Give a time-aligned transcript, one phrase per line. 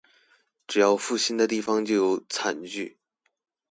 [0.65, 2.97] 只要貪心的地方就有慘劇